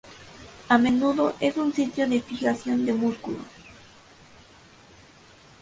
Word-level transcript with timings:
A 0.67 0.79
menudo 0.79 1.35
es 1.39 1.57
un 1.57 1.71
sitio 1.75 2.09
de 2.09 2.19
fijación 2.21 2.87
de 2.87 2.93
músculos. 2.93 3.45